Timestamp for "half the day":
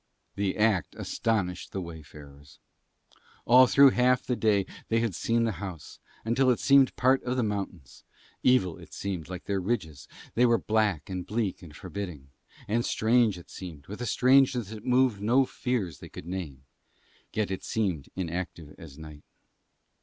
3.91-4.65